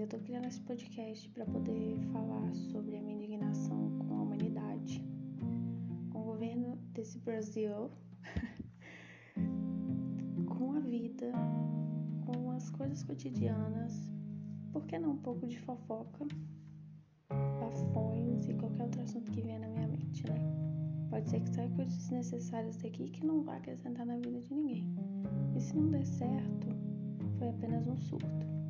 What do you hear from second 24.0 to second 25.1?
na vida de ninguém.